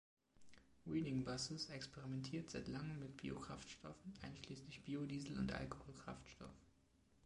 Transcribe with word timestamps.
Reading 0.87 1.23
Buses 1.25 1.69
experimentiert 1.69 2.49
seit 2.49 2.67
langem 2.67 2.97
mit 2.97 3.17
Biokraftstoffen, 3.17 4.15
einschließlich 4.23 4.83
Biodiesel 4.83 5.37
und 5.37 5.53
Alkoholkraftstoff. 5.53 6.49